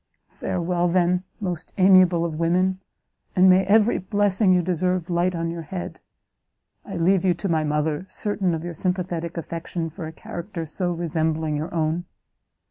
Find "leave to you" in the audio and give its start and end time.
6.97-7.51